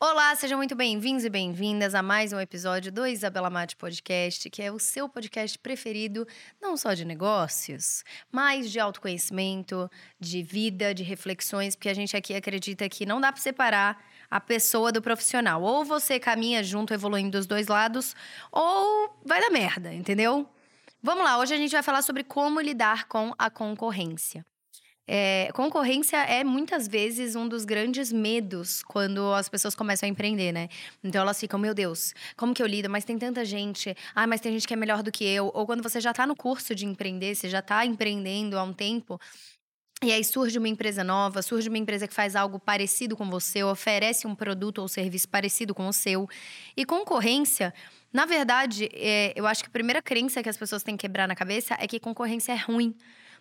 [0.00, 4.62] Olá, sejam muito bem-vindos e bem-vindas a mais um episódio do Isabela Mate Podcast, que
[4.62, 6.24] é o seu podcast preferido,
[6.62, 9.90] não só de negócios, mas de autoconhecimento,
[10.20, 14.00] de vida, de reflexões, porque a gente aqui acredita que não dá para separar
[14.30, 15.60] a pessoa do profissional.
[15.62, 18.14] Ou você caminha junto, evoluindo dos dois lados,
[18.52, 20.48] ou vai dar merda, entendeu?
[21.02, 24.46] Vamos lá, hoje a gente vai falar sobre como lidar com a concorrência.
[25.10, 30.52] É, concorrência é muitas vezes um dos grandes medos quando as pessoas começam a empreender,
[30.52, 30.68] né?
[31.02, 32.90] Então elas ficam, meu Deus, como que eu lido?
[32.90, 33.96] Mas tem tanta gente.
[34.14, 35.50] Ah, mas tem gente que é melhor do que eu.
[35.54, 38.74] Ou quando você já tá no curso de empreender, você já tá empreendendo há um
[38.74, 39.18] tempo.
[40.02, 43.64] E aí surge uma empresa nova, surge uma empresa que faz algo parecido com você,
[43.64, 46.28] oferece um produto ou serviço parecido com o seu.
[46.76, 47.72] E concorrência,
[48.12, 51.26] na verdade, é, eu acho que a primeira crença que as pessoas têm que quebrar
[51.26, 52.94] na cabeça é que concorrência é ruim.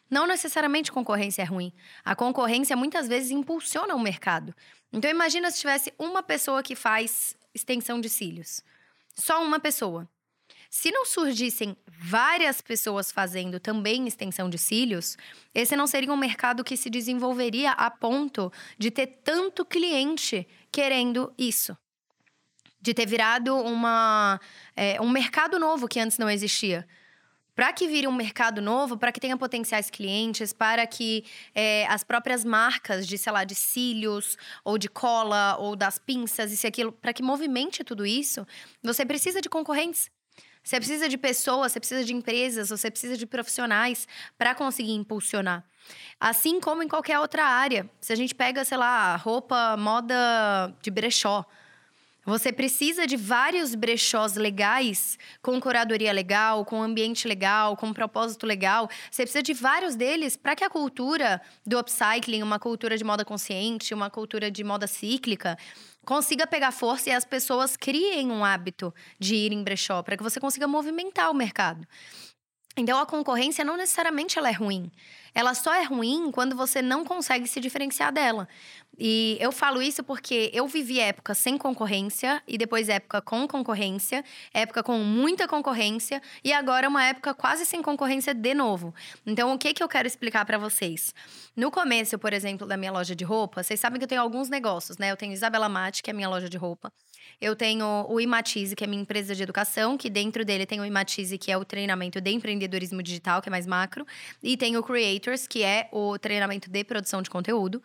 [0.10, 1.74] Não necessariamente concorrência é ruim.
[2.04, 4.56] A concorrência muitas vezes impulsiona o mercado.
[4.92, 8.64] Então imagina se tivesse uma pessoa que faz extensão de cílios.
[9.16, 10.08] Só uma pessoa.
[10.70, 15.18] Se não surgissem várias pessoas fazendo também extensão de cílios,
[15.54, 21.34] esse não seria um mercado que se desenvolveria a ponto de ter tanto cliente querendo
[21.38, 21.78] isso.
[22.80, 24.40] De ter virado uma,
[24.76, 26.88] é, um mercado novo que antes não existia
[27.58, 32.04] para que vire um mercado novo, para que tenha potenciais clientes, para que é, as
[32.04, 36.70] próprias marcas de, sei lá, de cílios, ou de cola, ou das pinças, isso e
[36.70, 38.46] aquilo, para que movimente tudo isso,
[38.84, 40.08] você precisa de concorrentes.
[40.64, 45.66] Você precisa de pessoas, você precisa de empresas, você precisa de profissionais para conseguir impulsionar.
[46.20, 47.90] Assim como em qualquer outra área.
[48.00, 50.16] Se a gente pega, sei lá, roupa, moda
[50.80, 51.44] de brechó.
[52.28, 58.90] Você precisa de vários brechós legais, com curadoria legal, com ambiente legal, com propósito legal.
[59.10, 63.24] Você precisa de vários deles para que a cultura do upcycling, uma cultura de moda
[63.24, 65.58] consciente, uma cultura de moda cíclica,
[66.06, 70.24] consiga pegar força e as pessoas criem um hábito de ir em brechó, para que
[70.24, 71.88] você consiga movimentar o mercado.
[72.78, 74.92] Então a concorrência não necessariamente ela é ruim.
[75.34, 78.48] Ela só é ruim quando você não consegue se diferenciar dela.
[78.98, 84.24] E eu falo isso porque eu vivi época sem concorrência e depois época com concorrência,
[84.52, 88.94] época com muita concorrência e agora uma época quase sem concorrência de novo.
[89.26, 91.14] Então, o que que eu quero explicar para vocês?
[91.56, 94.50] No começo, por exemplo, da minha loja de roupa, vocês sabem que eu tenho alguns
[94.50, 95.12] negócios, né?
[95.12, 96.92] Eu tenho Isabela Mate, que é a minha loja de roupa.
[97.40, 100.86] Eu tenho o Imatize, que é minha empresa de educação, que dentro dele tem o
[100.86, 104.06] Imatize, que é o treinamento de empreendedorismo digital, que é mais macro,
[104.42, 107.82] e tem o Creators, que é o treinamento de produção de conteúdo.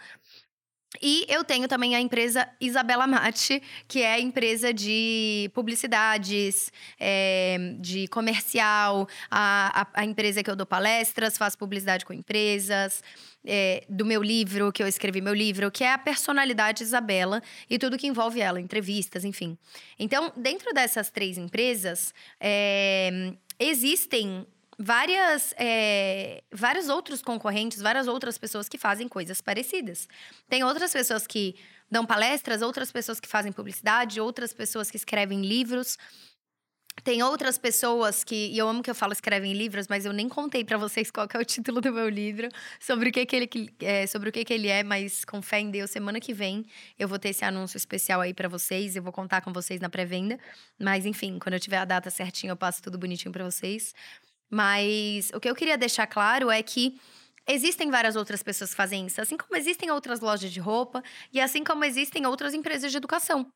[1.00, 6.70] E eu tenho também a empresa Isabela Mate, que é a empresa de publicidades,
[7.00, 13.02] é, de comercial, a, a, a, empresa que eu dou palestras, faço publicidade com empresas,
[13.44, 17.78] é, do meu livro, que eu escrevi meu livro, que é a personalidade Isabela e
[17.78, 19.56] tudo que envolve ela, entrevistas, enfim.
[19.98, 24.46] Então, dentro dessas três empresas, é, existem
[24.78, 30.08] várias, é, vários outros concorrentes, várias outras pessoas que fazem coisas parecidas.
[30.48, 31.56] Tem outras pessoas que
[31.90, 35.98] dão palestras, outras pessoas que fazem publicidade, outras pessoas que escrevem livros.
[37.04, 40.28] Tem outras pessoas que, e eu amo que eu falo escrevem livros, mas eu nem
[40.28, 43.48] contei para vocês qual é o título do meu livro, sobre o que, que ele
[43.80, 46.64] é, sobre o que, que ele é, mas com fé em Deus, semana que vem
[46.98, 49.88] eu vou ter esse anúncio especial aí para vocês, eu vou contar com vocês na
[49.88, 50.38] pré-venda,
[50.78, 53.94] mas enfim, quando eu tiver a data certinha, eu passo tudo bonitinho para vocês.
[54.54, 57.00] Mas o que eu queria deixar claro é que
[57.48, 61.02] existem várias outras pessoas que fazem isso, assim como existem outras lojas de roupa
[61.32, 63.50] e assim como existem outras empresas de educação.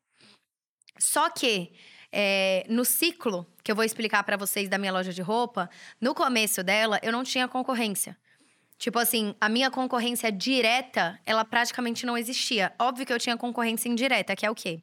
[0.97, 1.71] Só que
[2.11, 5.69] é, no ciclo que eu vou explicar para vocês da minha loja de roupa,
[6.01, 8.17] no começo dela eu não tinha concorrência.
[8.79, 12.73] Tipo assim, a minha concorrência direta, ela praticamente não existia.
[12.79, 14.81] Óbvio que eu tinha concorrência indireta, que é o quê?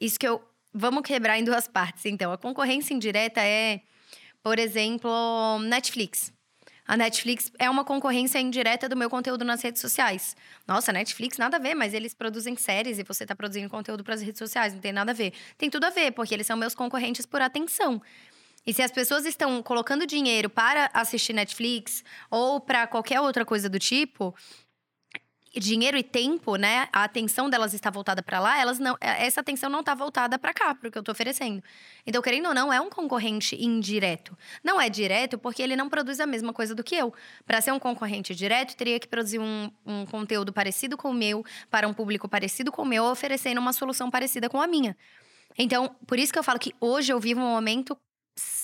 [0.00, 0.40] Isso que eu.
[0.72, 2.30] Vamos quebrar em duas partes, então.
[2.32, 3.80] A concorrência indireta é
[4.42, 5.10] por exemplo,
[5.60, 6.32] Netflix.
[6.86, 10.36] A Netflix é uma concorrência indireta do meu conteúdo nas redes sociais.
[10.66, 14.14] Nossa, Netflix nada a ver, mas eles produzem séries e você está produzindo conteúdo para
[14.14, 15.32] as redes sociais, não tem nada a ver.
[15.56, 18.02] Tem tudo a ver, porque eles são meus concorrentes por atenção.
[18.66, 23.68] E se as pessoas estão colocando dinheiro para assistir Netflix ou para qualquer outra coisa
[23.68, 24.34] do tipo,
[25.58, 26.88] dinheiro e tempo, né?
[26.92, 30.38] A atenção delas está voltada para lá, elas não, é, essa atenção não está voltada
[30.38, 31.62] para cá, para o que eu estou oferecendo.
[32.06, 34.36] Então, querendo ou não, é um concorrente indireto.
[34.62, 37.12] Não é direto porque ele não produz a mesma coisa do que eu.
[37.44, 41.44] Para ser um concorrente direto, teria que produzir um, um conteúdo parecido com o meu,
[41.70, 44.96] para um público parecido com o meu, oferecendo uma solução parecida com a minha.
[45.58, 47.96] Então, por isso que eu falo que hoje eu vivo um momento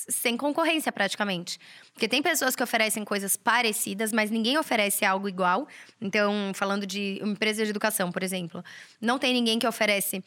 [0.09, 1.59] sem concorrência praticamente.
[1.93, 5.67] Porque tem pessoas que oferecem coisas parecidas, mas ninguém oferece algo igual.
[6.01, 8.65] Então, falando de uma empresa de educação, por exemplo,
[9.01, 10.23] não tem ninguém que oferece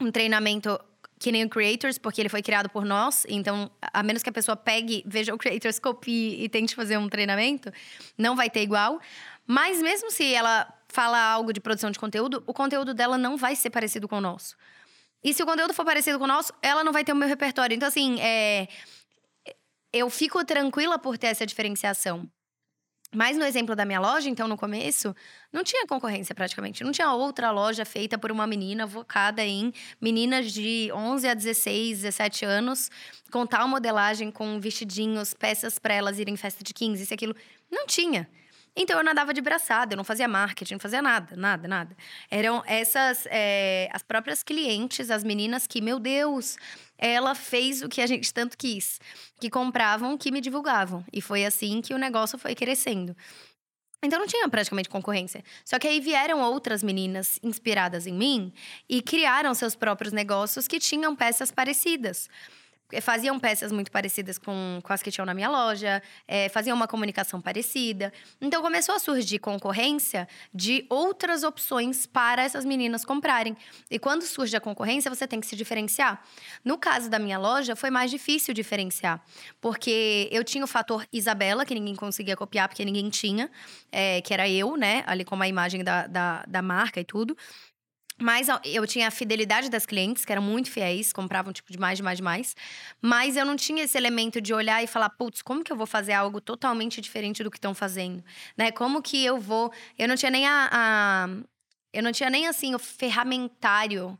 [0.00, 0.78] um treinamento
[1.18, 3.26] que nem o Creators, porque ele foi criado por nós.
[3.28, 7.08] Então, a menos que a pessoa pegue, veja o Creators, copie e tente fazer um
[7.08, 7.72] treinamento,
[8.16, 9.00] não vai ter igual.
[9.46, 13.56] Mas mesmo se ela fala algo de produção de conteúdo, o conteúdo dela não vai
[13.56, 14.56] ser parecido com o nosso.
[15.22, 17.28] E se o conteúdo for parecido com o nosso, ela não vai ter o meu
[17.28, 17.74] repertório.
[17.74, 18.68] Então, assim, é...
[19.92, 22.28] eu fico tranquila por ter essa diferenciação.
[23.14, 25.16] Mas no exemplo da minha loja, então, no começo,
[25.50, 26.84] não tinha concorrência praticamente.
[26.84, 32.02] Não tinha outra loja feita por uma menina focada em meninas de 11 a 16,
[32.02, 32.90] 17 anos,
[33.30, 37.14] com tal modelagem, com vestidinhos, peças para elas irem em festa de 15, isso e
[37.14, 37.34] aquilo.
[37.70, 38.28] Não tinha.
[38.80, 41.96] Então eu nadava de braçada, eu não fazia marketing, não fazia nada, nada, nada.
[42.30, 46.56] Eram essas, é, as próprias clientes, as meninas que, meu Deus,
[46.96, 49.00] ela fez o que a gente tanto quis,
[49.40, 51.04] que compravam, que me divulgavam.
[51.12, 53.16] E foi assim que o negócio foi crescendo.
[54.00, 55.42] Então não tinha praticamente concorrência.
[55.64, 58.52] Só que aí vieram outras meninas inspiradas em mim
[58.88, 62.28] e criaram seus próprios negócios que tinham peças parecidas
[63.00, 66.88] faziam peças muito parecidas com, com as que tinham na minha loja, é, faziam uma
[66.88, 68.12] comunicação parecida.
[68.40, 73.56] Então começou a surgir concorrência de outras opções para essas meninas comprarem.
[73.90, 76.22] E quando surge a concorrência, você tem que se diferenciar.
[76.64, 79.22] No caso da minha loja, foi mais difícil diferenciar,
[79.60, 83.50] porque eu tinha o fator Isabela, que ninguém conseguia copiar, porque ninguém tinha,
[83.92, 87.36] é, que era eu, né, ali com a imagem da, da, da marca e tudo.
[88.20, 91.98] Mas eu tinha a fidelidade das clientes, que eram muito fiéis, compravam tipo de mais,
[91.98, 92.56] de mais, de mais.
[93.00, 95.86] Mas eu não tinha esse elemento de olhar e falar, putz, como que eu vou
[95.86, 98.24] fazer algo totalmente diferente do que estão fazendo?
[98.56, 98.72] Né?
[98.72, 99.72] Como que eu vou.
[99.96, 101.28] Eu não tinha nem a, a.
[101.92, 104.18] Eu não tinha nem assim o ferramentário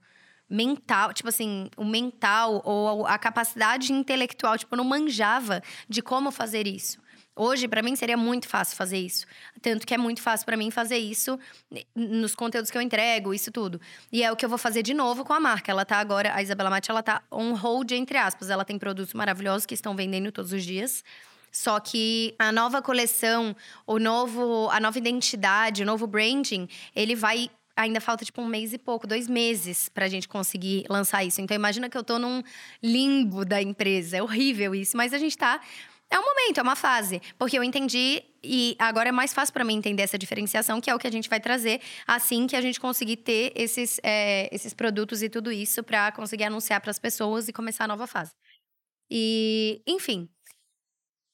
[0.48, 6.30] mental, tipo assim, o mental ou a capacidade intelectual, tipo, eu não manjava de como
[6.30, 6.98] fazer isso.
[7.38, 9.24] Hoje, para mim, seria muito fácil fazer isso.
[9.62, 11.38] Tanto que é muito fácil para mim fazer isso
[11.94, 13.80] nos conteúdos que eu entrego, isso tudo.
[14.10, 15.70] E é o que eu vou fazer de novo com a marca.
[15.70, 18.50] Ela tá agora, a Isabela Mate, ela tá on hold, entre aspas.
[18.50, 21.04] Ela tem produtos maravilhosos que estão vendendo todos os dias.
[21.52, 23.54] Só que a nova coleção,
[23.86, 28.72] o novo, a nova identidade, o novo branding, ele vai ainda falta tipo um mês
[28.72, 31.40] e pouco, dois meses pra gente conseguir lançar isso.
[31.40, 32.42] Então imagina que eu tô num
[32.82, 34.16] limbo da empresa.
[34.16, 35.60] É horrível isso, mas a gente tá
[36.10, 37.20] é um momento, é uma fase.
[37.38, 40.94] Porque eu entendi e agora é mais fácil para mim entender essa diferenciação, que é
[40.94, 44.72] o que a gente vai trazer assim que a gente conseguir ter esses, é, esses
[44.72, 48.32] produtos e tudo isso para conseguir anunciar para as pessoas e começar a nova fase.
[49.10, 50.28] E, enfim.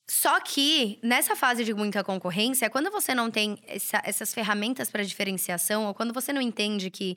[0.08, 5.02] Só que nessa fase de muita concorrência, quando você não tem essa, essas ferramentas para
[5.02, 7.16] diferenciação, ou quando você não entende que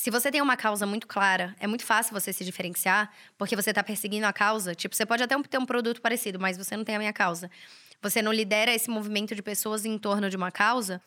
[0.00, 3.68] se você tem uma causa muito clara, é muito fácil você se diferenciar, porque você
[3.68, 4.74] está perseguindo a causa.
[4.74, 7.50] Tipo, você pode até ter um produto parecido, mas você não tem a minha causa.
[8.00, 11.02] Você não lidera esse movimento de pessoas em torno de uma causa.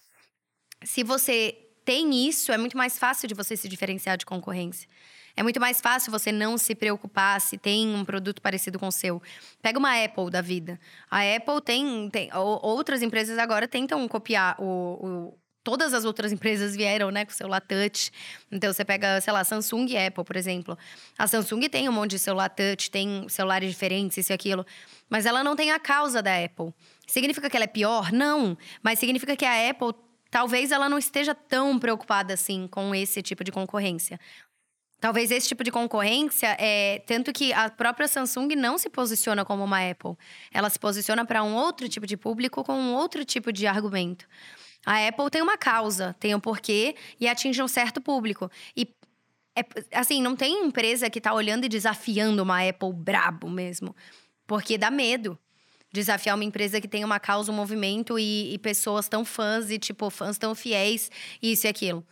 [0.83, 4.87] Se você tem isso, é muito mais fácil de você se diferenciar de concorrência.
[5.35, 8.91] É muito mais fácil você não se preocupar se tem um produto parecido com o
[8.91, 9.19] seu.
[9.59, 10.79] Pega uma Apple da vida.
[11.09, 12.11] A Apple tem.
[12.11, 14.65] tem outras empresas agora tentam copiar o,
[15.01, 18.12] o todas as outras empresas vieram, né, com o celular touch.
[18.51, 20.77] Então você pega, sei lá, Samsung e Apple, por exemplo.
[21.18, 24.65] A Samsung tem um monte de celular touch, tem celulares diferentes, isso e aquilo,
[25.10, 26.74] mas ela não tem a causa da Apple.
[27.07, 28.12] Significa que ela é pior?
[28.12, 29.94] Não, mas significa que a Apple
[30.30, 34.19] talvez ela não esteja tão preocupada assim com esse tipo de concorrência.
[35.00, 39.62] Talvez esse tipo de concorrência é tanto que a própria Samsung não se posiciona como
[39.62, 40.15] uma Apple.
[40.50, 44.25] Ela se posiciona para um outro tipo de público com um outro tipo de argumento.
[44.85, 48.49] A Apple tem uma causa, tem um porquê e atinge um certo público.
[48.75, 48.87] E
[49.55, 49.63] é,
[49.97, 53.95] assim, não tem empresa que tá olhando e desafiando uma Apple brabo mesmo.
[54.45, 55.37] Porque dá medo
[55.93, 59.77] desafiar uma empresa que tem uma causa, um movimento e, e pessoas tão fãs e,
[59.77, 62.03] tipo, fãs tão fiéis, isso e aquilo.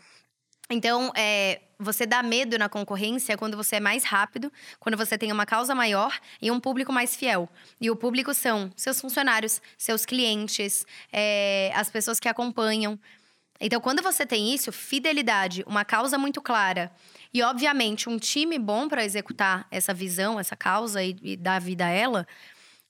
[0.69, 5.31] Então, é, você dá medo na concorrência quando você é mais rápido, quando você tem
[5.31, 7.49] uma causa maior e um público mais fiel.
[7.79, 12.99] E o público são seus funcionários, seus clientes, é, as pessoas que acompanham.
[13.59, 16.91] Então, quando você tem isso, fidelidade, uma causa muito clara
[17.33, 21.85] e, obviamente, um time bom para executar essa visão, essa causa e, e dar vida
[21.85, 22.27] a ela,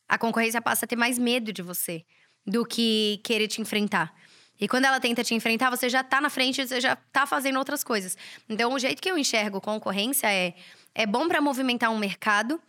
[0.08, 2.06] a concorrência passa a ter mais medo de você
[2.46, 4.14] do que querer te enfrentar.
[4.62, 7.58] E quando ela tenta te enfrentar, você já tá na frente, você já tá fazendo
[7.58, 8.16] outras coisas.
[8.48, 10.54] Então, o jeito que eu enxergo concorrência é
[10.94, 12.62] é bom para movimentar um mercado.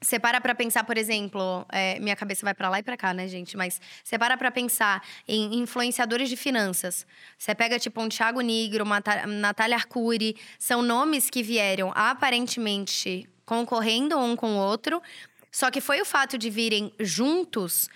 [0.00, 3.14] Você para pra pensar, por exemplo, é, minha cabeça vai para lá e para cá,
[3.14, 3.56] né, gente?
[3.56, 7.06] Mas você para pra pensar em influenciadores de finanças.
[7.38, 10.36] Você pega, tipo, um Thiago Nigro, uma Natália Arcuri.
[10.58, 15.02] São nomes que vieram aparentemente concorrendo um com o outro.
[15.50, 17.88] Só que foi o fato de virem juntos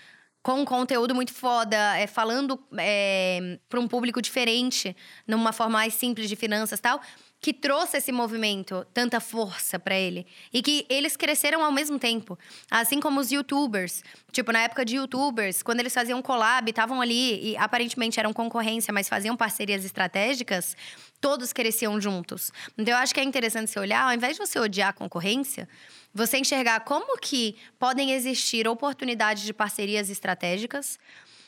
[0.43, 4.95] com um conteúdo muito foda, é, falando é, para um público diferente,
[5.27, 6.99] numa forma mais simples de finanças e tal,
[7.41, 12.37] que trouxe esse movimento tanta força para ele e que eles cresceram ao mesmo tempo,
[12.69, 14.03] assim como os youtubers.
[14.31, 18.93] Tipo, na época de youtubers, quando eles faziam collab, estavam ali e aparentemente eram concorrência,
[18.93, 20.77] mas faziam parcerias estratégicas,
[21.19, 22.51] todos cresciam juntos.
[22.77, 25.67] Então eu acho que é interessante você olhar, ao invés de você odiar a concorrência,
[26.13, 30.99] você enxergar como que podem existir oportunidades de parcerias estratégicas,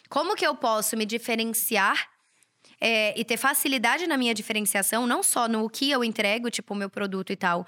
[0.10, 2.13] como que eu posso me diferenciar
[2.84, 6.78] é, e ter facilidade na minha diferenciação, não só no que eu entrego, tipo o
[6.78, 7.66] meu produto e tal,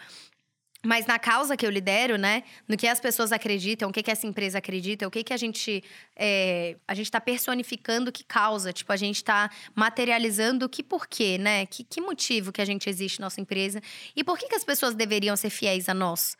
[0.84, 2.44] mas na causa que eu lidero, né?
[2.68, 5.38] No que as pessoas acreditam, o que, que essa empresa acredita, o que, que a
[5.38, 5.84] gente.
[6.16, 8.72] É, a gente está personificando que causa.
[8.72, 11.66] Tipo, a gente está materializando que porquê, né?
[11.66, 13.82] Que, que motivo que a gente existe nossa empresa.
[14.16, 16.38] E por que, que as pessoas deveriam ser fiéis a nós?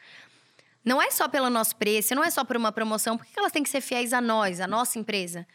[0.84, 3.18] Não é só pelo nosso preço, não é só por uma promoção.
[3.18, 5.48] Por que, que elas têm que ser fiéis a nós, a nossa empresa?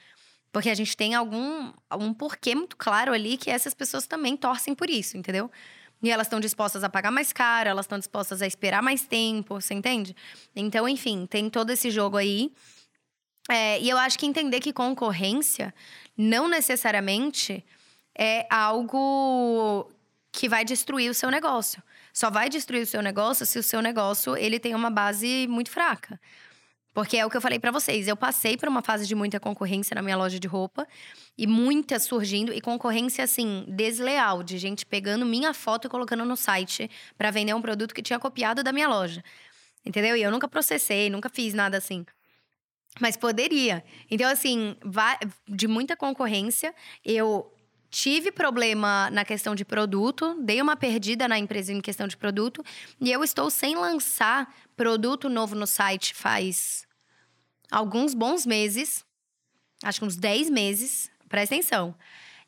[0.52, 4.75] Porque a gente tem algum, algum porquê muito claro ali que essas pessoas também torcem
[4.75, 5.50] por isso, entendeu?
[6.02, 9.61] E elas estão dispostas a pagar mais caro, elas estão dispostas a esperar mais tempo,
[9.61, 10.16] você entende?
[10.57, 12.50] Então, enfim, tem todo esse jogo aí.
[13.49, 15.75] É, e eu acho que entender que concorrência
[16.16, 17.64] não necessariamente
[18.16, 19.90] é algo
[20.33, 21.83] que vai destruir o seu negócio.
[22.12, 25.71] Só vai destruir o seu negócio se o seu negócio ele tem uma base muito
[25.71, 26.21] fraca.
[27.00, 29.40] Porque é o que eu falei para vocês, eu passei por uma fase de muita
[29.40, 30.87] concorrência na minha loja de roupa
[31.37, 36.37] e muita surgindo e concorrência assim desleal, de gente pegando minha foto e colocando no
[36.37, 39.25] site para vender um produto que tinha copiado da minha loja.
[39.83, 40.14] Entendeu?
[40.14, 42.04] E eu nunca processei, nunca fiz nada assim.
[43.00, 43.83] Mas poderia.
[44.11, 44.76] Então assim,
[45.49, 47.50] de muita concorrência, eu
[47.90, 52.62] tive problema na questão de produto, dei uma perdida na empresa em questão de produto,
[53.00, 56.89] e eu estou sem lançar produto novo no site faz
[57.71, 59.05] alguns bons meses,
[59.85, 61.95] acho que uns 10 meses, presta atenção.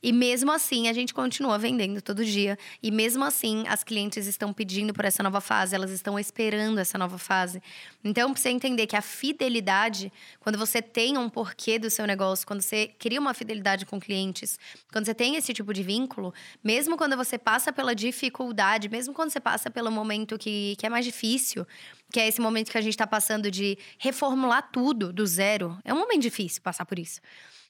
[0.02, 2.58] E mesmo assim, a gente continua vendendo todo dia.
[2.82, 6.98] E mesmo assim, as clientes estão pedindo por essa nova fase, elas estão esperando essa
[6.98, 7.62] nova fase.
[8.02, 12.60] Então, precisa entender que a fidelidade, quando você tem um porquê do seu negócio, quando
[12.60, 14.58] você cria uma fidelidade com clientes,
[14.90, 19.30] quando você tem esse tipo de vínculo, mesmo quando você passa pela dificuldade, mesmo quando
[19.30, 21.64] você passa pelo momento que, que é mais difícil,
[22.12, 25.94] que é esse momento que a gente está passando de reformular tudo do zero, é
[25.94, 27.20] um momento difícil passar por isso.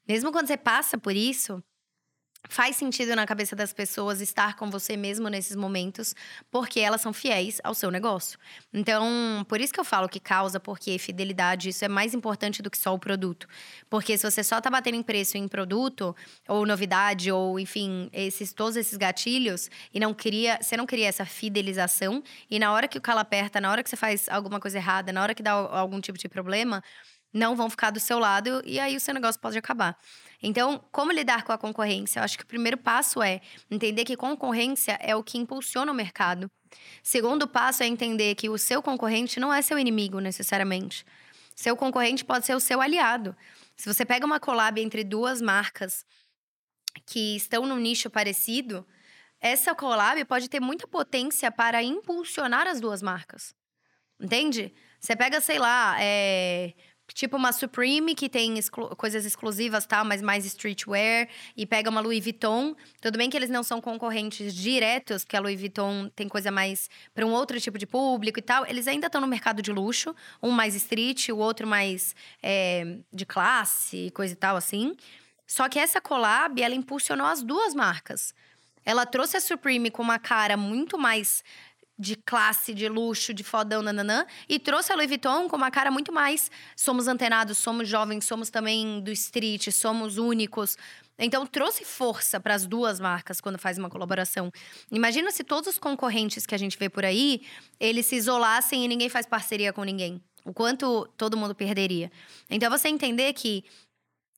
[0.09, 1.63] Mesmo quando você passa por isso,
[2.49, 6.15] faz sentido na cabeça das pessoas estar com você mesmo nesses momentos,
[6.51, 8.39] porque elas são fiéis ao seu negócio.
[8.73, 12.71] Então, por isso que eu falo que causa, porque fidelidade, isso é mais importante do
[12.71, 13.47] que só o produto.
[13.89, 16.15] Porque se você só tá batendo em preço em produto,
[16.49, 21.25] ou novidade, ou enfim, esses, todos esses gatilhos, e não cria, você não cria essa
[21.25, 24.79] fidelização, e na hora que o calo aperta, na hora que você faz alguma coisa
[24.79, 26.83] errada, na hora que dá algum tipo de problema,
[27.33, 29.97] não vão ficar do seu lado, e aí o seu negócio pode acabar.
[30.43, 32.19] Então, como lidar com a concorrência?
[32.19, 35.95] Eu acho que o primeiro passo é entender que concorrência é o que impulsiona o
[35.95, 36.51] mercado.
[37.03, 41.05] Segundo passo é entender que o seu concorrente não é seu inimigo necessariamente.
[41.55, 43.37] Seu concorrente pode ser o seu aliado.
[43.77, 46.05] Se você pega uma collab entre duas marcas
[47.07, 48.87] que estão num nicho parecido,
[49.41, 53.55] essa collab pode ter muita potência para impulsionar as duas marcas.
[54.21, 54.73] Entende?
[55.01, 56.75] Você pega, sei lá, é,
[57.15, 61.29] Tipo uma Supreme, que tem exclu coisas exclusivas, tal, mas mais streetwear.
[61.57, 62.75] E pega uma Louis Vuitton.
[63.01, 66.89] Tudo bem que eles não são concorrentes diretos, porque a Louis Vuitton tem coisa mais
[67.15, 68.67] para um outro tipo de público e tal.
[68.67, 70.15] Eles ainda estão no mercado de luxo.
[70.43, 74.97] Um mais street, o outro mais é, de classe, coisa e tal, assim.
[75.47, 78.35] Só que essa collab, ela impulsionou as duas marcas.
[78.85, 81.45] Ela trouxe a Supreme com uma cara muito mais
[82.03, 85.91] de classe, de luxo, de fodão, nananã, e trouxe a Louis Vuitton com uma cara
[85.91, 90.77] muito mais somos antenados, somos jovens, somos também do street, somos únicos.
[91.19, 94.51] Então trouxe força para as duas marcas quando faz uma colaboração.
[94.91, 97.43] Imagina se todos os concorrentes que a gente vê por aí,
[97.79, 100.21] eles se isolassem e ninguém faz parceria com ninguém.
[100.45, 102.11] O quanto todo mundo perderia.
[102.51, 103.65] Então você entender que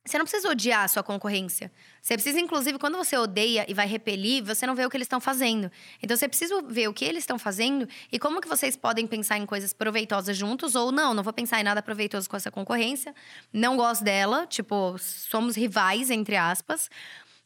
[0.06, 1.72] você não precisa odiar a sua concorrência.
[2.02, 5.06] Você precisa, inclusive, quando você odeia e vai repelir, você não vê o que eles
[5.06, 5.70] estão fazendo.
[6.02, 9.38] Então, você precisa ver o que eles estão fazendo e como que vocês podem pensar
[9.38, 13.14] em coisas proveitosas juntos ou não, não vou pensar em nada proveitoso com essa concorrência.
[13.50, 16.90] Não gosto dela, tipo, somos rivais, entre aspas.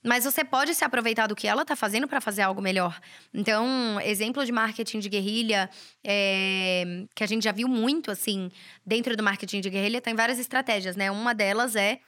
[0.03, 3.01] Mas você pode se aproveitar do que ela está fazendo para fazer algo melhor.
[3.33, 5.71] Então, exemplo de marketing de guerrilha,
[6.05, 8.51] é, que a gente já viu muito, assim,
[8.85, 11.11] dentro do marketing de guerrilha, tem várias estratégias, né?
[11.11, 12.01] Uma delas é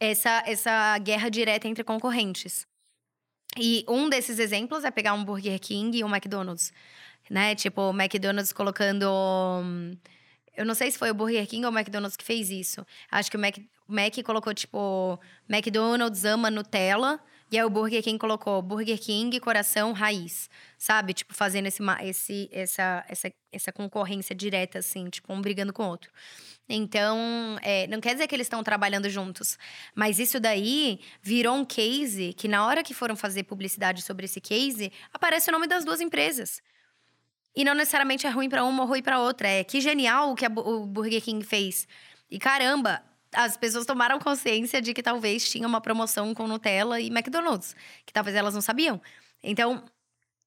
[0.00, 2.66] essa, essa guerra direta entre concorrentes.
[3.56, 6.72] E um desses exemplos é pegar um Burger King e um McDonald's,
[7.28, 7.54] né?
[7.54, 9.04] Tipo, o McDonald's colocando.
[10.56, 12.86] Eu não sei se foi o Burger King ou o McDonald's que fez isso.
[13.10, 13.56] Acho que o Mac,
[13.88, 19.40] o Mac colocou, tipo, McDonald's ama Nutella E aí o Burger King colocou Burger King
[19.40, 21.12] coração raiz, sabe?
[21.12, 25.88] Tipo, fazendo esse, esse, essa, essa, essa concorrência direta, assim, tipo, um brigando com o
[25.88, 26.10] outro.
[26.72, 29.58] Então, é, não quer dizer que eles estão trabalhando juntos.
[29.92, 34.40] Mas isso daí virou um case que, na hora que foram fazer publicidade sobre esse
[34.40, 36.62] case, aparece o nome das duas empresas.
[37.56, 39.48] E não necessariamente é ruim para uma ou ruim para outra.
[39.48, 41.88] É que genial o que o Burger King fez.
[42.30, 43.02] E caramba,
[43.34, 47.74] as pessoas tomaram consciência de que talvez tinha uma promoção com Nutella e McDonald's,
[48.06, 49.00] que talvez elas não sabiam.
[49.42, 49.84] Então,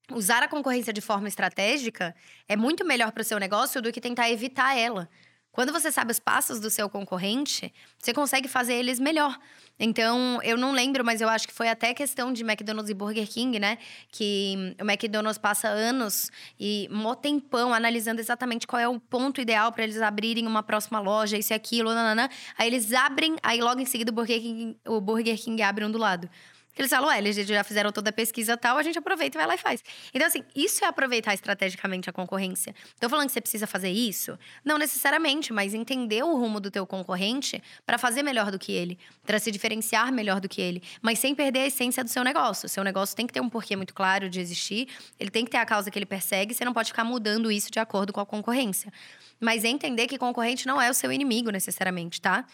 [0.10, 2.16] usar a concorrência de forma estratégica
[2.48, 5.10] é muito melhor para o seu negócio do que tentar evitar ela.
[5.54, 9.40] Quando você sabe os passos do seu concorrente, você consegue fazer eles melhor.
[9.80, 13.28] Então, eu não lembro, mas eu acho que foi até questão de McDonald's e Burger
[13.30, 13.78] King, né?
[14.10, 19.72] Que o McDonald's passa anos e mó tempão analisando exatamente qual é o ponto ideal
[19.72, 22.28] para eles abrirem uma próxima loja, isso e aquilo, nananã.
[22.58, 25.92] Aí eles abrem, aí logo em seguida o Burger King, o Burger King abre um
[25.92, 26.28] do lado.
[26.78, 29.48] Eles falam, ué, eles já fizeram toda a pesquisa tal, a gente aproveita e vai
[29.48, 29.84] lá e faz.
[30.14, 32.74] Então, assim, isso é aproveitar estrategicamente a concorrência.
[33.00, 34.38] Tô falando que você precisa fazer isso?
[34.66, 38.98] Não necessariamente, mas entender o rumo do teu concorrente para fazer melhor do que ele,
[39.26, 42.68] para se diferenciar melhor do que ele, mas sem perder a essência do seu negócio.
[42.68, 44.88] Seu negócio tem que ter um porquê muito claro de existir,
[45.20, 47.70] ele tem que ter a causa que ele persegue, você não pode ficar mudando isso
[47.70, 48.92] de acordo com a concorrência.
[49.40, 52.46] Mas é entender que concorrente não é o seu inimigo necessariamente, tá?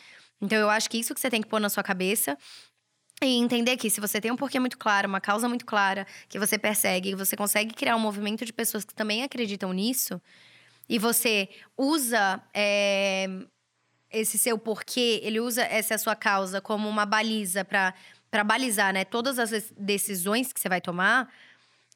[0.42, 2.38] Então eu acho que isso que você tem que pôr na sua cabeça
[3.22, 6.40] e entender que se você tem um porquê muito claro, uma causa muito clara, que
[6.40, 10.22] você persegue, você consegue criar um movimento de pessoas que também acreditam nisso,
[10.88, 13.28] e você usa é,
[14.10, 19.38] esse seu porquê, ele usa essa sua causa como uma baliza para balizar né, todas
[19.38, 21.30] as decisões que você vai tomar,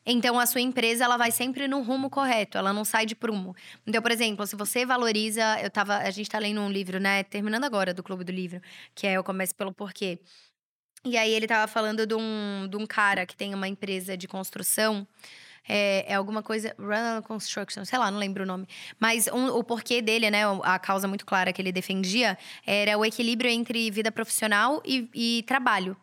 [0.06, 3.56] então a sua empresa ela vai sempre no rumo correto, ela não sai de prumo.
[3.88, 7.24] Então, por exemplo, se você valoriza, eu tava, a gente está lendo um livro, né,
[7.24, 8.62] terminando agora do Clube do Livro,
[8.94, 10.20] que é Eu Começo pelo Porquê.
[11.06, 14.28] E aí ele tava falando de um, de um cara que tem uma empresa de
[14.28, 15.06] construção.
[15.68, 16.76] É, é, alguma coisa.
[16.78, 18.68] Run Construction, sei lá, não lembro o nome.
[19.00, 20.42] Mas um, o porquê dele, né?
[20.64, 25.44] A causa muito clara que ele defendia era o equilíbrio entre vida profissional e, e
[25.44, 25.96] trabalho.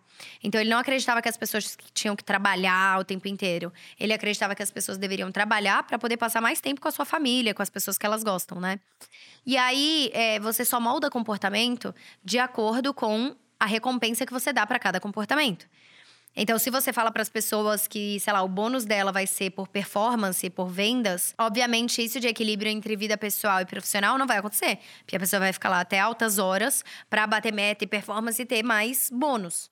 [0.43, 3.73] Então, ele não acreditava que as pessoas tinham que trabalhar o tempo inteiro.
[3.99, 7.07] Ele acreditava que as pessoas deveriam trabalhar para poder passar mais tempo com a sua
[7.07, 8.79] família, com as pessoas que elas gostam, né?
[9.47, 14.67] E aí, é, você só molda comportamento de acordo com a recompensa que você dá
[14.67, 15.69] para cada comportamento.
[16.35, 19.51] Então, se você fala para as pessoas que, sei lá, o bônus dela vai ser
[19.51, 24.39] por performance, por vendas, obviamente isso de equilíbrio entre vida pessoal e profissional não vai
[24.39, 28.41] acontecer, porque a pessoa vai ficar lá até altas horas para bater meta e performance
[28.41, 29.69] e ter mais bônus.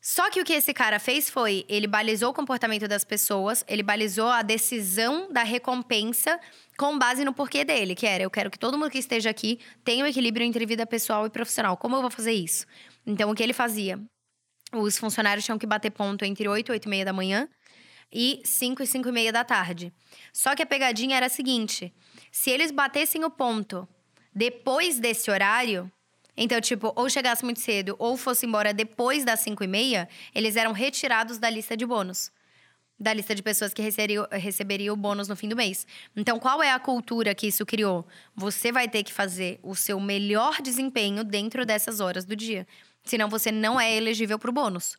[0.00, 3.82] Só que o que esse cara fez foi, ele balizou o comportamento das pessoas, ele
[3.82, 6.40] balizou a decisão da recompensa
[6.78, 9.60] com base no porquê dele, que era: eu quero que todo mundo que esteja aqui
[9.84, 11.76] tenha um equilíbrio entre vida pessoal e profissional.
[11.76, 12.64] Como eu vou fazer isso?
[13.06, 14.00] Então, o que ele fazia?
[14.72, 17.46] Os funcionários tinham que bater ponto entre 8 e 8 e meia da manhã
[18.10, 19.92] e 5 e 5 e meia da tarde.
[20.32, 21.92] Só que a pegadinha era a seguinte:
[22.32, 23.86] se eles batessem o ponto
[24.34, 25.90] depois desse horário,
[26.42, 30.56] então, tipo, ou chegasse muito cedo ou fosse embora depois das 5 e meia, eles
[30.56, 32.32] eram retirados da lista de bônus
[33.00, 35.86] da lista de pessoas que receberiam, receberiam o bônus no fim do mês.
[36.14, 38.06] Então, qual é a cultura que isso criou?
[38.36, 42.66] Você vai ter que fazer o seu melhor desempenho dentro dessas horas do dia.
[43.02, 44.98] Senão, você não é elegível para o bônus.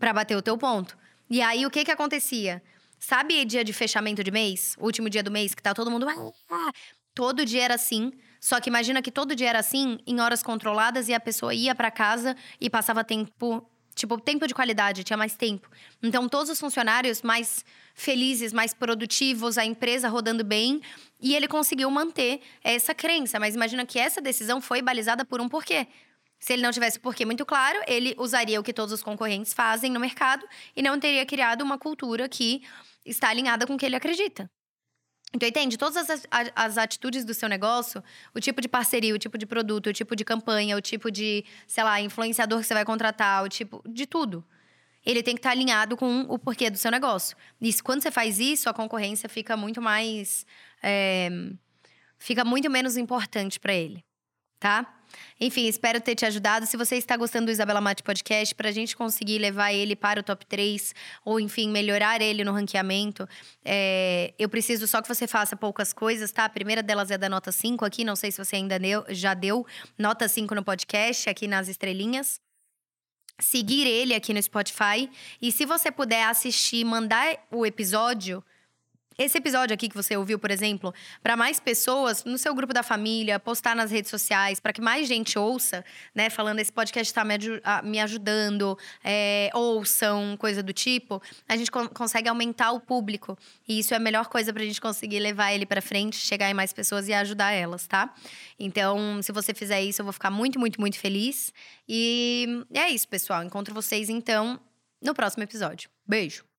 [0.00, 0.98] Para bater o teu ponto.
[1.30, 2.60] E aí, o que que acontecia?
[2.98, 4.74] Sabe dia de fechamento de mês?
[4.80, 6.08] Último dia do mês, que tá todo mundo...
[6.50, 6.72] Ah,
[7.14, 8.12] todo dia era assim.
[8.42, 11.76] Só que imagina que todo dia era assim, em horas controladas, e a pessoa ia
[11.76, 15.68] para casa e passava tempo Tipo, tempo de qualidade, tinha mais tempo.
[16.02, 17.62] Então, todos os funcionários mais
[17.94, 20.80] felizes, mais produtivos, a empresa rodando bem.
[21.20, 23.38] E ele conseguiu manter essa crença.
[23.38, 25.86] Mas imagina que essa decisão foi balizada por um porquê.
[26.40, 29.92] Se ele não tivesse porquê muito claro, ele usaria o que todos os concorrentes fazem
[29.92, 32.62] no mercado e não teria criado uma cultura que
[33.04, 34.50] está alinhada com o que ele acredita.
[35.32, 35.78] Então, entende?
[35.78, 39.86] Todas as, as, atitudes do seu negócio, o tipo de parceria, o tipo de produto,
[39.86, 43.48] o tipo de campanha, o tipo de, sei lá, influenciador que você vai contratar, o
[43.48, 44.44] tipo de tudo.
[45.04, 47.36] Ele tem que estar alinhado com o porquê do seu negócio.
[47.60, 50.46] E quando você faz isso, a concorrência fica muito mais.
[50.82, 51.30] É,
[52.18, 54.04] fica muito menos importante para ele,
[54.60, 55.01] tá?
[55.40, 56.66] Enfim, espero ter te ajudado.
[56.66, 60.20] Se você está gostando do Isabela Mate Podcast, para a gente conseguir levar ele para
[60.20, 60.94] o top 3,
[61.24, 63.28] ou enfim, melhorar ele no ranqueamento,
[63.64, 66.44] é, eu preciso só que você faça poucas coisas, tá?
[66.44, 69.34] A primeira delas é da nota 5 aqui, não sei se você ainda deu, já
[69.34, 69.66] deu
[69.98, 72.40] nota 5 no podcast, aqui nas estrelinhas
[73.38, 75.10] seguir ele aqui no Spotify.
[75.40, 78.42] E se você puder assistir, mandar o episódio
[79.22, 82.82] esse episódio aqui que você ouviu, por exemplo, para mais pessoas no seu grupo da
[82.82, 86.30] família, postar nas redes sociais, para que mais gente ouça, né?
[86.30, 87.24] Falando esse podcast está
[87.82, 93.36] me, ajudando, é, ouçam, coisa do tipo, a gente co consegue aumentar o público.
[93.66, 96.50] E isso é a melhor coisa para a gente conseguir levar ele para frente, chegar
[96.50, 98.14] em mais pessoas e ajudar elas, tá?
[98.58, 101.52] Então, se você fizer isso, eu vou ficar muito, muito, muito feliz.
[101.88, 103.42] E é isso, pessoal.
[103.42, 104.60] Encontro vocês então
[105.02, 105.90] no próximo episódio.
[106.06, 106.51] Beijo!